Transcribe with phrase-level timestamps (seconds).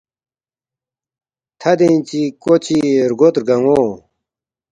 [1.59, 2.77] تھدین چی کوڈ چی
[3.09, 3.79] رگود رگانو